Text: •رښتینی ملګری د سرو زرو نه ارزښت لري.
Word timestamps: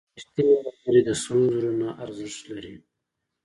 •رښتینی 0.17 0.55
ملګری 0.63 1.01
د 1.05 1.09
سرو 1.21 1.41
زرو 1.53 1.71
نه 1.81 1.89
ارزښت 2.03 2.41
لري. 2.51 2.75